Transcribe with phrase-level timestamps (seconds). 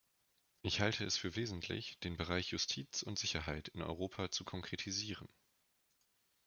[0.63, 5.27] Ich halte es für wesentlich, den Bereich Justiz und Sicherheit in Europa zu konkretisieren.